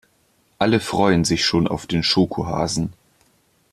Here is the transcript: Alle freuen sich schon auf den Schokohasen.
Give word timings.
Alle 0.57 0.79
freuen 0.79 1.25
sich 1.25 1.45
schon 1.45 1.67
auf 1.67 1.85
den 1.85 2.01
Schokohasen. 2.01 2.91